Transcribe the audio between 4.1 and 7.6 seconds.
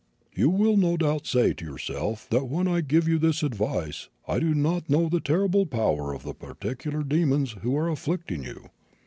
I do not know the terrible power of the particular demons